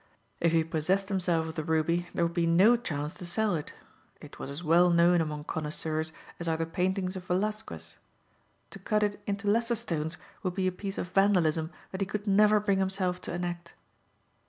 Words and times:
If 0.39 0.51
he 0.51 0.63
possessed 0.63 1.09
himself 1.09 1.45
of 1.45 1.53
the 1.53 1.63
ruby 1.63 2.09
there 2.15 2.25
would 2.25 2.33
be 2.33 2.47
no 2.47 2.75
chance 2.75 3.13
to 3.13 3.25
sell 3.27 3.53
it. 3.53 3.71
It 4.19 4.39
was 4.39 4.49
as 4.49 4.63
well 4.63 4.89
known 4.89 5.21
among 5.21 5.43
connoisseurs 5.43 6.11
as 6.39 6.47
are 6.47 6.57
the 6.57 6.65
paintings 6.65 7.15
of 7.15 7.25
Velasquez. 7.25 7.99
To 8.71 8.79
cut 8.79 9.03
it 9.03 9.21
into 9.27 9.47
lesser 9.47 9.75
stones 9.75 10.17
would 10.41 10.55
be 10.55 10.65
a 10.65 10.71
piece 10.71 10.97
of 10.97 11.09
vandalism 11.09 11.69
that 11.91 12.01
he 12.01 12.07
could 12.07 12.25
never 12.25 12.59
bring 12.59 12.79
himself 12.79 13.21
to 13.21 13.31
enact. 13.31 13.75